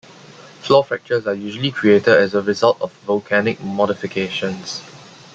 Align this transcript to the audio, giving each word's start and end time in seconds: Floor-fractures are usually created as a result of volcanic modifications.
Floor-fractures 0.63 1.27
are 1.27 1.35
usually 1.35 1.69
created 1.69 2.07
as 2.15 2.33
a 2.33 2.41
result 2.41 2.81
of 2.81 2.91
volcanic 3.03 3.61
modifications. 3.61 4.81